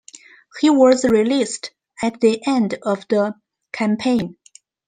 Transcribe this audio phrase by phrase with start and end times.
[0.59, 1.69] He was released
[2.01, 3.35] at the end of the
[3.71, 4.35] campaign.